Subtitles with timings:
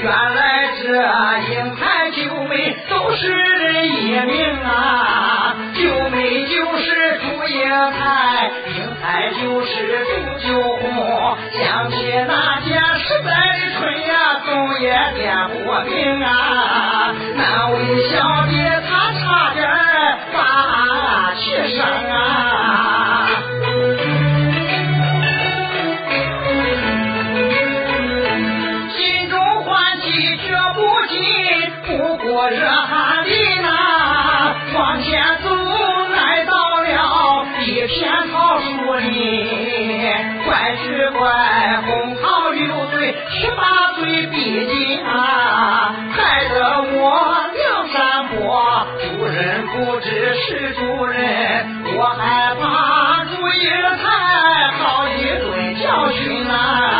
[0.00, 0.86] 原来这
[1.52, 5.56] 英台九妹都是人一名啊。
[5.74, 11.96] 九妹就是祝英台英台就是祝九红想起
[12.28, 14.86] 那件时代的春呀总也
[15.16, 17.12] 点过平啊。
[17.36, 18.67] 那位小姐
[35.08, 36.52] 先走来到
[36.82, 43.62] 了一片桃树林，怪只怪红桃六岁，十八
[43.96, 47.00] 岁比金啊，害得我
[47.56, 51.16] 梁山伯主人不知是主人，
[51.96, 54.04] 我害怕主意才
[54.76, 56.97] 好一顿教训、啊。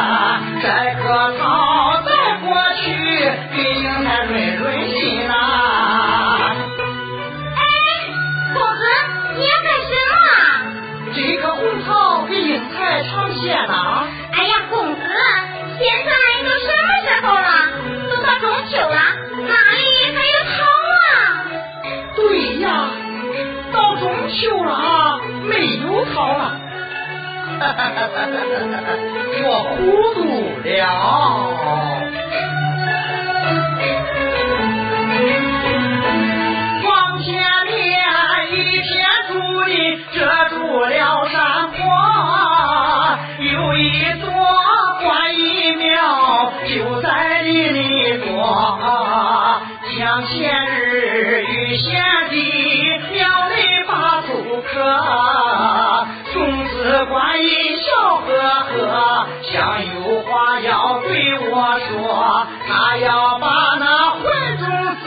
[29.45, 29.77] 我糊
[30.15, 30.25] 涂
[30.65, 32.08] 了。
[62.66, 63.47] 他要把
[63.78, 64.22] 那混
[64.59, 64.66] 种
[64.97, 65.06] 子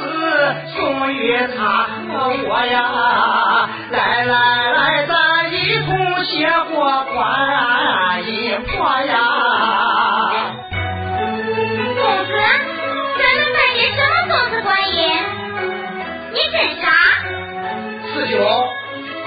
[0.76, 4.34] 送与他和我呀，来来
[4.72, 5.14] 来，咱
[5.54, 5.56] 一
[5.86, 9.14] 同谢过观音佛呀。
[12.02, 12.32] 公子，
[13.18, 15.00] 咱来拜的什么东西官爷？
[16.34, 16.84] 你真傻，
[18.14, 18.34] 师兄，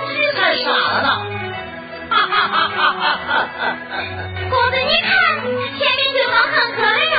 [0.08, 1.06] 你太傻了。
[2.10, 2.76] 哈哈哈，
[4.50, 5.10] 公子你看，
[5.42, 7.16] 前面对方很可怜呀。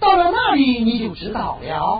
[0.00, 1.99] 到了那里你就知道了。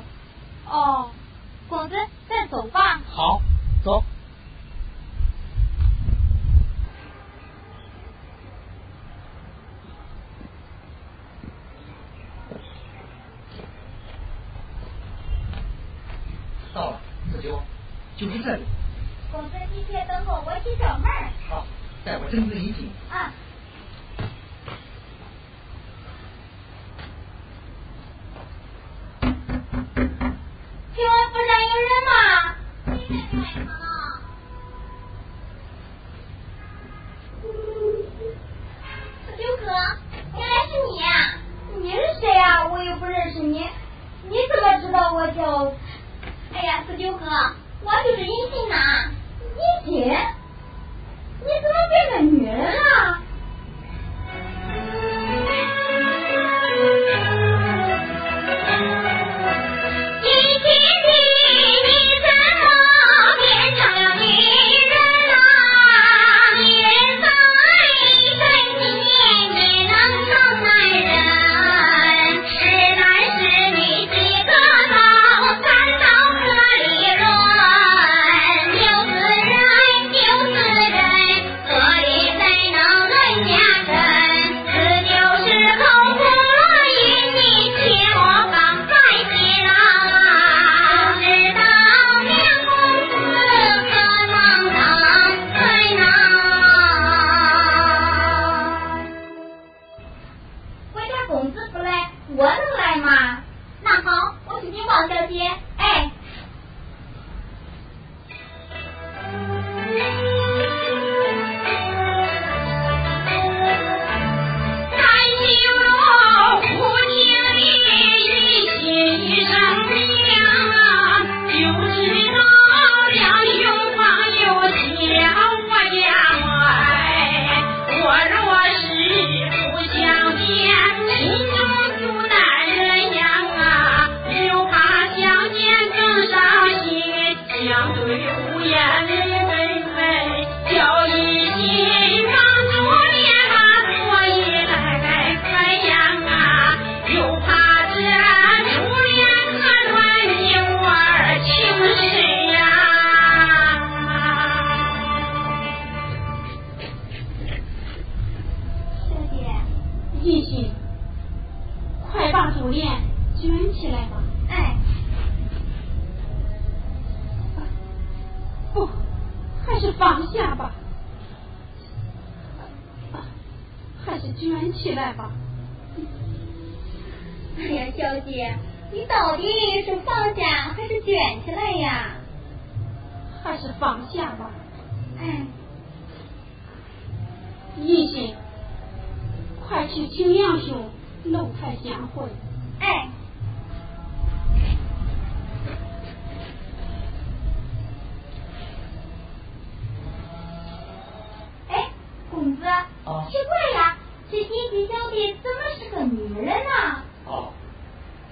[47.32, 48.32] 我就是你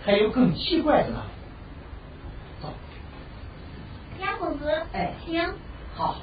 [0.08, 1.22] 还有更奇怪的呢。
[2.62, 2.72] 走，
[4.18, 5.52] 杨公子，哎，行，
[5.94, 6.16] 好。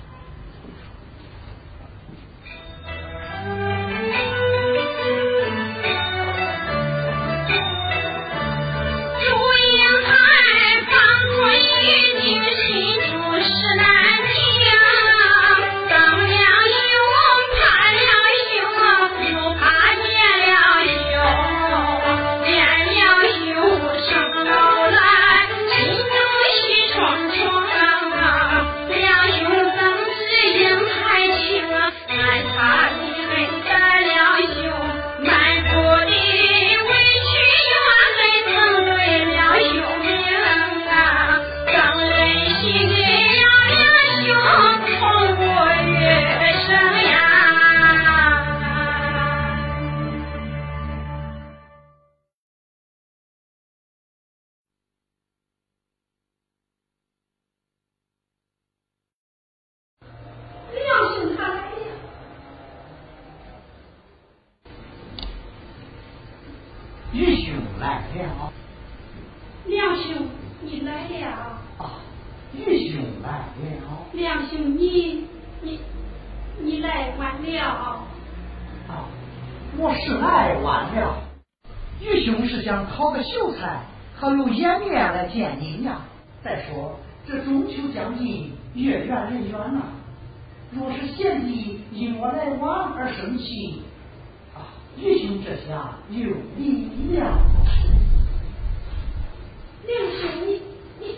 [85.36, 86.00] 见您呀！
[86.42, 89.82] 再说这中秋将近，月圆人圆呐。
[90.72, 93.82] 若是贤弟因我来晚而生气，
[94.56, 94.64] 啊，
[94.98, 96.24] 愚兄这下有
[96.58, 97.38] 理了。
[99.86, 100.62] 梁兄，你
[101.02, 101.16] 你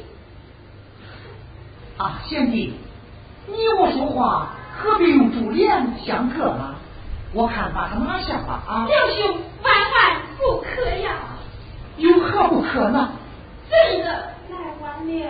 [1.97, 2.73] 啊，贤弟，
[3.45, 6.73] 你我说话何必用珠帘相隔呢？
[7.33, 8.87] 我看把他拿下吧啊！
[8.87, 11.19] 梁兄，万万不可呀！
[11.97, 13.11] 有何不可呢？
[13.69, 14.07] 这一个
[14.81, 15.29] 完还六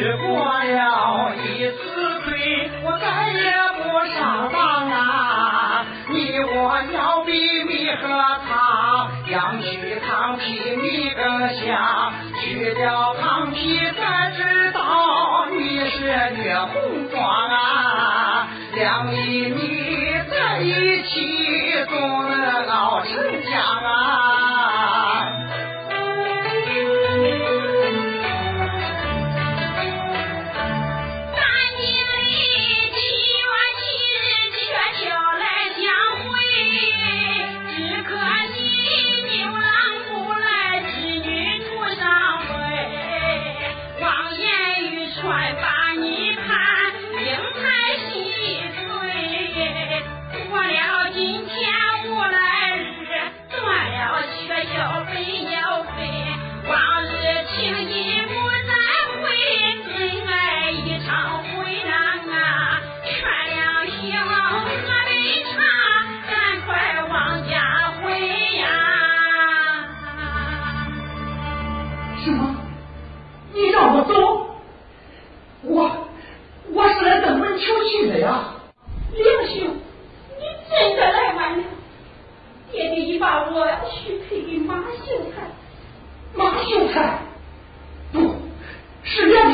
[0.00, 3.82] 吃过了一次亏，我再也不
[4.14, 5.84] 上当啊！
[6.08, 7.32] 你我要比
[7.68, 8.08] 你和
[8.48, 15.98] 他，羊须糖皮你更香，去掉糖皮才知道你是
[16.30, 18.48] 虐红妆啊！
[18.74, 23.69] 两粒米在一起总能熬成家。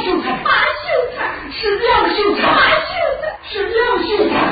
[0.06, 0.86] 秀才，八秀
[1.16, 4.45] 才，是廖秀才，八秀才，是廖秀才。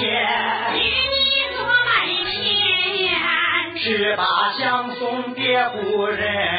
[0.00, 0.04] 与
[0.78, 1.88] 你做媒
[2.22, 4.24] 人，只把
[4.58, 6.57] 相送别故人。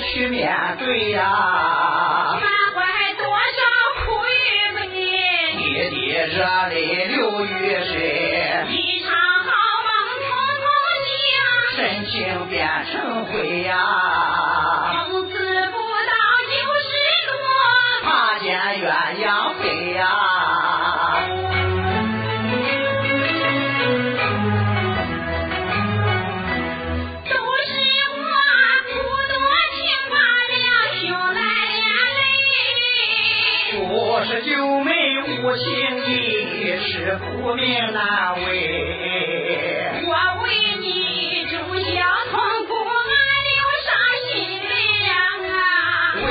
[0.00, 1.22] 去面对呀？
[2.40, 2.42] 满
[2.74, 2.80] 怀
[3.14, 3.60] 多少
[4.04, 4.36] 苦与
[4.76, 4.80] 悲。
[5.56, 6.36] 滴滴热
[6.68, 7.48] 泪流于
[7.84, 9.10] 水，一场
[9.44, 9.50] 好
[9.84, 10.26] 梦通
[10.62, 10.64] 通
[11.04, 11.20] 醒，
[11.76, 11.76] 深
[12.06, 12.12] 情
[12.48, 12.56] 变
[12.90, 13.72] 成灰呀。
[37.42, 38.46] 是苦命难为。
[40.06, 40.46] 我为
[40.80, 41.90] 你忠孝
[42.30, 43.12] 痛苦，俺
[43.50, 43.90] 流伤
[44.30, 44.70] 心泪
[45.10, 45.12] 啊！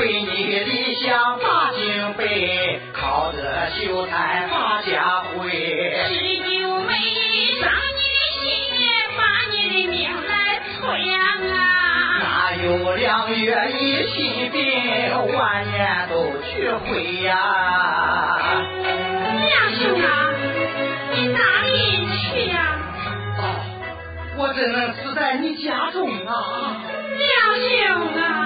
[0.22, 5.50] 你理想把敬杯，靠着秀才把家回。
[6.08, 6.90] 十九妹
[7.60, 8.42] 伤你的心，
[9.18, 9.20] 把
[9.50, 10.32] 你的命来
[10.80, 10.80] 催
[11.12, 11.18] 啊！
[12.22, 12.24] 哪
[12.64, 14.56] 有两月一心病，
[15.36, 17.36] 万年都去回呀？
[17.36, 18.64] 啊，
[21.14, 22.78] 你哪里去呀、
[23.38, 23.40] 哦，
[24.38, 26.80] 我怎能死在你家中啊？
[27.18, 27.28] 娘
[27.60, 28.41] 娘啊，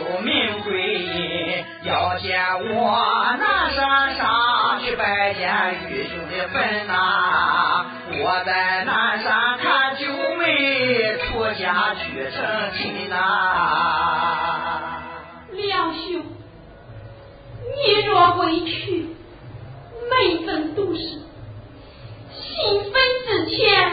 [0.00, 1.64] 救命归阴。
[1.82, 2.38] 要见
[2.74, 13.16] 我南山上去拜见玉兄的坟呐、我在南山看九妹出家去成亲呐、
[15.52, 16.22] 梁兄，
[17.76, 19.08] 你若未去，
[20.10, 21.22] 每分都是新
[22.92, 22.92] 坟
[23.26, 23.89] 之前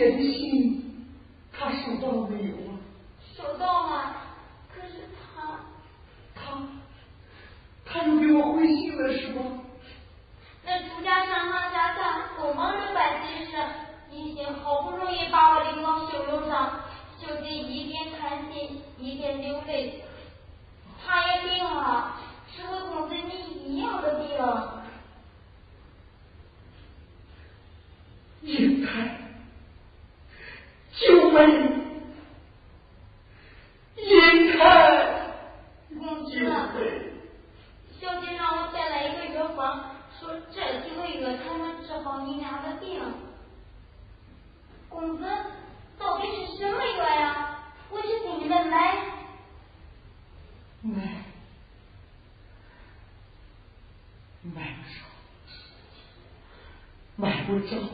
[0.00, 0.80] 给英太写的信，
[1.52, 2.69] 他收到了没有
[57.58, 57.89] future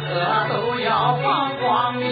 [0.00, 2.10] 个都要放光明，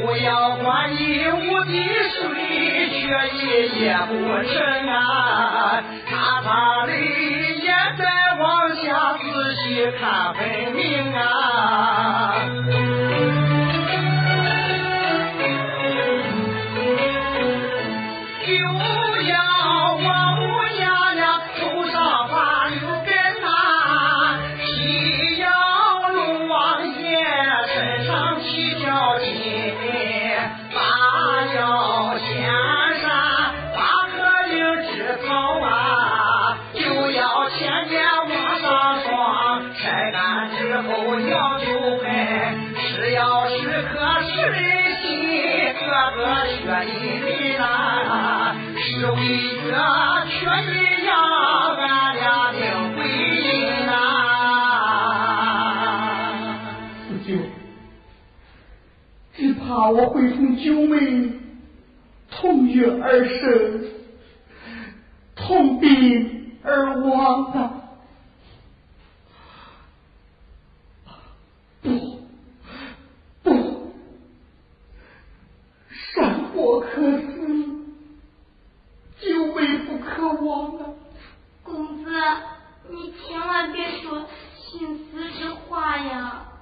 [0.00, 3.00] 不要观音无敌水，却
[3.36, 3.40] 一
[3.80, 5.82] 夜不成啊！
[6.08, 6.92] 擦擦泪，
[7.60, 8.04] 也再
[8.40, 12.34] 往下仔细看分明啊！
[59.96, 61.32] 我会同九妹
[62.28, 63.84] 同月而生，
[65.34, 67.72] 同病而亡啊！
[71.80, 72.20] 不，
[73.42, 73.92] 不，
[75.88, 77.48] 山火可死，
[79.22, 80.92] 九妹不可亡啊！
[81.62, 82.10] 公子，
[82.90, 84.26] 你千万别说
[84.58, 86.52] 寻死之话呀！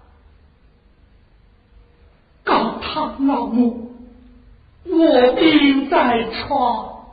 [3.20, 3.92] 老母，
[4.86, 7.06] 卧病在床，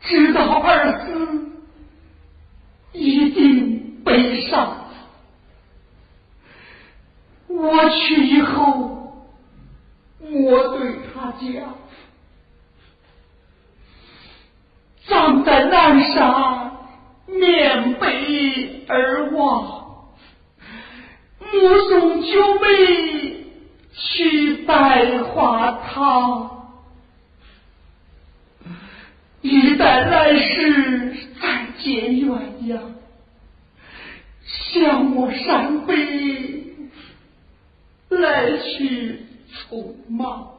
[0.00, 1.50] 知道儿死，
[2.92, 4.86] 一定悲伤。
[7.48, 9.24] 我去以后，
[10.20, 11.74] 我对他讲：
[15.06, 16.72] 葬在南山，
[17.26, 20.10] 面北而望，
[21.40, 23.27] 目送九妹
[24.00, 26.70] 去百花堂，
[29.42, 32.78] 一旦来世再结鸳鸯，
[34.44, 35.94] 向我山北
[38.08, 40.50] 来去匆忙。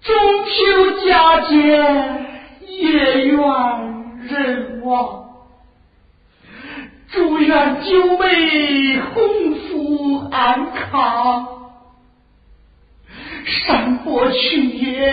[0.00, 0.14] 中
[0.44, 1.56] 秋佳节，
[2.82, 3.38] 月圆
[4.22, 5.20] 人亡。
[7.10, 11.70] 祝愿九妹鸿福安康，
[13.44, 15.10] 山伯去也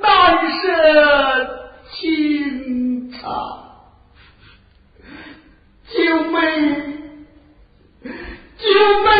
[0.00, 3.20] 难舍情长。
[5.92, 5.98] 九
[6.30, 6.38] 妹，
[8.58, 8.68] 九
[9.04, 9.10] 妹，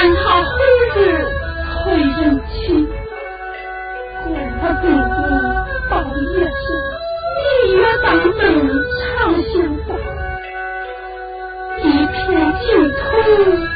[0.00, 0.50] 安好后
[0.96, 0.98] 日
[1.84, 2.88] 会人去
[4.24, 5.28] 古的故宫
[5.90, 6.64] 到夜深
[7.36, 8.40] 一月当门
[8.96, 9.04] 长
[9.42, 9.52] 相
[9.86, 9.88] 伴
[11.82, 12.18] 一片
[12.62, 13.69] 净土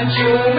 [0.00, 0.49] Rancho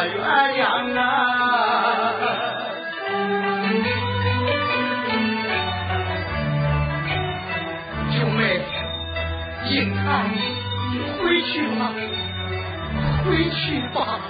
[0.00, 1.04] 在原啊。
[8.10, 8.60] 九妹
[9.68, 11.92] 你看你回去吧
[13.24, 14.29] 回去吧。